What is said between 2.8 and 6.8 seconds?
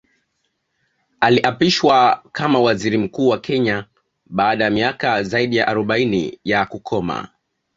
Mkuu wa Kenya baada ya miaka zaidi ya arobaini ya